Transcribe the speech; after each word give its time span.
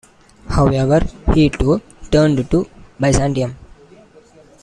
However, 0.49 1.01
he 1.35 1.51
too 1.51 1.79
turned 2.09 2.49
to 2.49 2.67
Byzantium. 2.99 3.55